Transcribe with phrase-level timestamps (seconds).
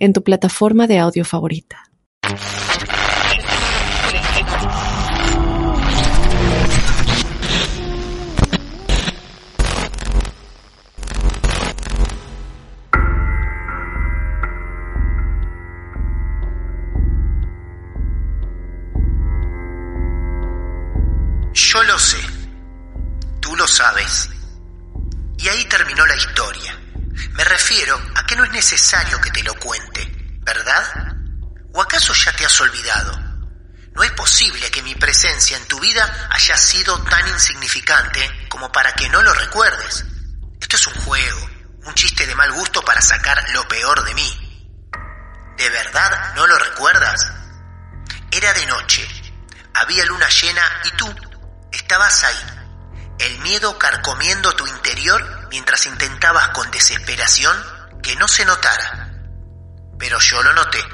[0.00, 1.84] en tu plataforma de audio favorita.
[21.52, 22.18] Yo lo sé,
[23.40, 24.28] tú lo sabes.
[25.38, 26.76] Y ahí terminó la historia.
[27.34, 27.96] Me refiero
[28.40, 30.82] no es necesario que te lo cuente, ¿verdad?
[31.74, 33.12] ¿O acaso ya te has olvidado?
[33.92, 38.94] No es posible que mi presencia en tu vida haya sido tan insignificante como para
[38.94, 40.06] que no lo recuerdes.
[40.58, 41.50] Esto es un juego,
[41.84, 44.70] un chiste de mal gusto para sacar lo peor de mí.
[45.58, 47.20] ¿De verdad no lo recuerdas?
[48.30, 49.06] Era de noche,
[49.74, 51.14] había luna llena y tú
[51.72, 52.46] estabas ahí
[53.18, 57.79] el miedo carcomiendo tu interior mientras intentabas con desesperación
[58.10, 59.08] que no se notara.
[59.96, 60.84] Pero yo lo noté.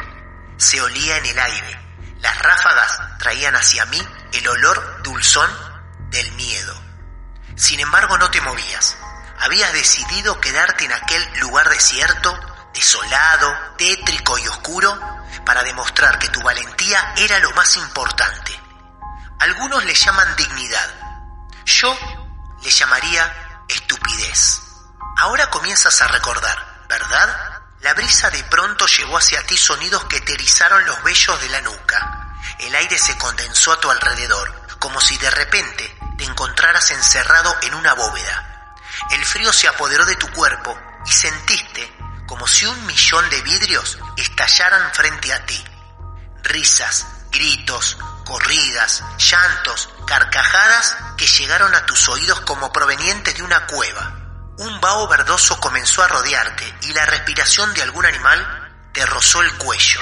[0.59, 1.81] Se olía en el aire.
[2.21, 5.51] Las ráfagas traían hacia mí el olor dulzón
[6.11, 6.79] del miedo.
[7.57, 8.99] Sin embargo, no te movías.
[9.41, 12.39] Habías decidido quedarte en aquel lugar desierto,
[12.75, 15.01] desolado, tétrico y oscuro,
[15.47, 18.61] para demostrar que tu valentía era lo más importante.
[19.39, 20.91] Algunos le llaman dignidad.
[21.65, 21.99] Yo
[22.63, 24.61] le llamaría estupidez.
[25.17, 26.66] Ahora comienzas a recordar,
[26.99, 27.61] ¿verdad?
[27.81, 31.61] La brisa de pronto llevó hacia ti sonidos que te erizaron los vellos de la
[31.61, 32.33] nuca.
[32.59, 37.75] El aire se condensó a tu alrededor, como si de repente te encontraras encerrado en
[37.75, 38.75] una bóveda.
[39.11, 41.95] El frío se apoderó de tu cuerpo y sentiste
[42.27, 45.63] como si un millón de vidrios estallaran frente a ti.
[46.45, 54.16] Risas, gritos, corridas, llantos, carcajadas que llegaron a tus oídos como provenientes de una cueva.
[54.59, 59.53] Un vaho verdoso comenzó a rodearte y la respiración de algún animal te rozó el
[59.59, 60.01] cuello.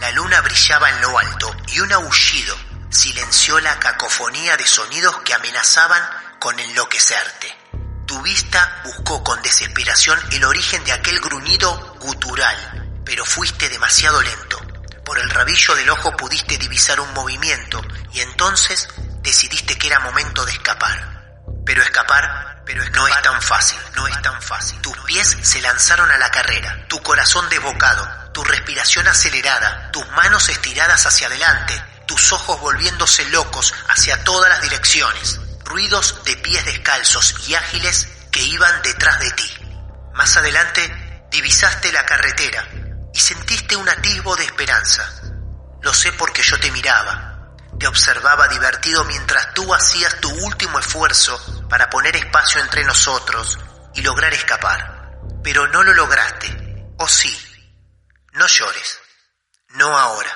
[0.00, 2.56] La luna brillaba en lo alto y un aullido
[2.90, 6.02] silenció la cacofonía de sonidos que amenazaban
[6.40, 7.56] con enloquecerte.
[8.04, 14.58] Tu vista buscó con desesperación el origen de aquel gruñido gutural, pero fuiste demasiado lento.
[15.04, 17.80] Por el rabillo del ojo pudiste divisar un movimiento
[18.12, 18.88] y entonces
[19.22, 21.44] decidiste que era momento de escapar.
[21.64, 24.78] Pero escapar, pero no es tan fácil, no es tan fácil.
[24.82, 30.50] Tus pies se lanzaron a la carrera, tu corazón desbocado, tu respiración acelerada, tus manos
[30.50, 37.48] estiradas hacia adelante, tus ojos volviéndose locos hacia todas las direcciones, ruidos de pies descalzos
[37.48, 39.50] y ágiles que iban detrás de ti.
[40.12, 42.68] Más adelante divisaste la carretera,
[43.14, 45.10] y sentiste un atisbo de esperanza.
[45.80, 47.48] Lo sé porque yo te miraba,
[47.80, 53.58] te observaba divertido mientras tú hacías tu último esfuerzo para poner espacio entre nosotros
[53.94, 55.18] y lograr escapar.
[55.42, 56.94] Pero no lo lograste.
[56.98, 57.36] ¿O sí?
[58.32, 59.00] No llores.
[59.70, 60.30] No ahora.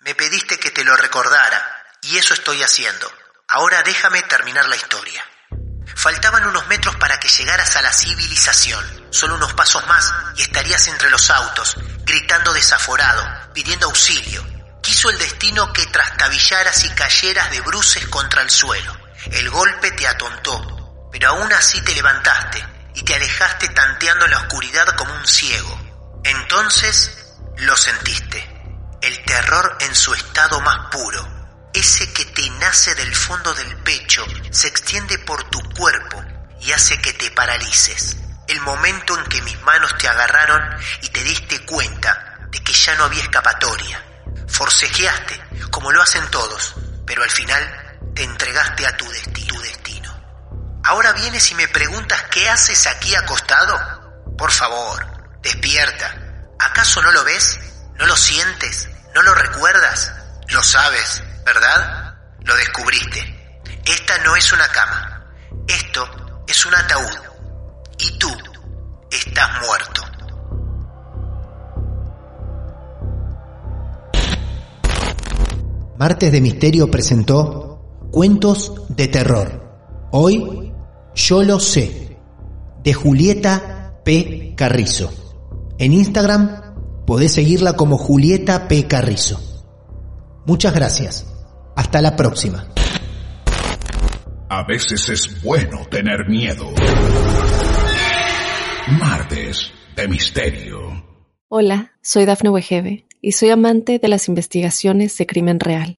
[0.00, 3.12] Me pediste que te lo recordara y eso estoy haciendo.
[3.48, 5.24] Ahora déjame terminar la historia.
[5.96, 9.08] Faltaban unos metros para que llegaras a la civilización.
[9.10, 14.46] Solo unos pasos más y estarías entre los autos, gritando desaforado, pidiendo auxilio.
[14.82, 19.07] Quiso el destino que trastabillaras y cayeras de bruces contra el suelo.
[19.32, 22.64] El golpe te atontó, pero aún así te levantaste
[22.94, 25.78] y te alejaste tanteando en la oscuridad como un ciego.
[26.24, 28.54] Entonces lo sentiste.
[29.02, 31.38] El terror en su estado más puro
[31.78, 36.22] ese que te nace del fondo del pecho, se extiende por tu cuerpo
[36.60, 38.16] y hace que te paralices.
[38.48, 40.60] El momento en que mis manos te agarraron
[41.02, 44.02] y te diste cuenta de que ya no había escapatoria.
[44.48, 45.40] Forcejeaste,
[45.70, 46.74] como lo hacen todos,
[47.06, 50.12] pero al final te entregaste a tu, destino.
[50.84, 53.76] Ahora vienes y me preguntas qué haces aquí acostado.
[54.36, 56.14] Por favor, despierta.
[56.58, 57.58] ¿Acaso no lo ves?
[57.98, 58.88] ¿No lo sientes?
[59.14, 60.12] ¿No lo recuerdas?
[60.48, 62.14] Lo sabes, ¿verdad?
[62.40, 63.60] Lo descubriste.
[63.84, 65.26] Esta no es una cama.
[65.66, 67.18] Esto es un ataúd.
[67.98, 68.34] Y tú
[69.10, 70.02] estás muerto.
[75.98, 77.67] Martes de Misterio presentó
[78.18, 80.08] Cuentos de Terror.
[80.10, 80.72] Hoy,
[81.14, 82.18] Yo lo sé,
[82.82, 84.54] de Julieta P.
[84.56, 85.12] Carrizo.
[85.78, 88.88] En Instagram, podés seguirla como Julieta P.
[88.88, 89.40] Carrizo.
[90.46, 91.32] Muchas gracias.
[91.76, 92.66] Hasta la próxima.
[94.48, 96.72] A veces es bueno tener miedo.
[98.98, 101.04] Martes de Misterio.
[101.46, 105.98] Hola, soy Dafne Wegebe y soy amante de las investigaciones de crimen real.